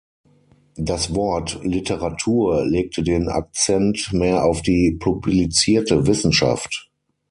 [0.79, 6.89] Das Wort „Literatur“ legte den Akzent mehr auf die publizierte Wissenschaft.